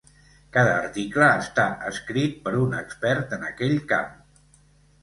Cada 0.55 0.71
article 0.77 1.27
està 1.43 1.67
escrit 1.91 2.41
per 2.49 2.55
un 2.63 2.75
expert 2.81 3.39
en 3.39 3.47
aquell 3.53 3.79
camp. 3.95 4.15